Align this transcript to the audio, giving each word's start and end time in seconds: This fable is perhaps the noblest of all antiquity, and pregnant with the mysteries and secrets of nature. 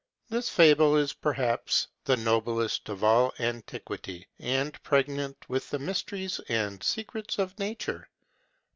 This 0.29 0.49
fable 0.49 0.97
is 0.97 1.13
perhaps 1.13 1.87
the 2.05 2.17
noblest 2.17 2.89
of 2.89 3.03
all 3.03 3.35
antiquity, 3.37 4.25
and 4.39 4.81
pregnant 4.81 5.47
with 5.47 5.69
the 5.69 5.77
mysteries 5.77 6.39
and 6.49 6.81
secrets 6.81 7.37
of 7.37 7.59
nature. 7.59 8.09